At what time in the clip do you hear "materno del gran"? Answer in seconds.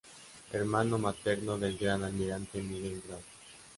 0.97-2.01